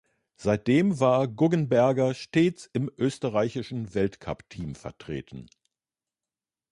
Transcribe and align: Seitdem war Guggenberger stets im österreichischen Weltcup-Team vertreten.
Seitdem 0.35 0.99
war 0.99 1.27
Guggenberger 1.27 2.15
stets 2.15 2.65
im 2.73 2.89
österreichischen 2.97 3.93
Weltcup-Team 3.93 4.73
vertreten. 4.73 5.47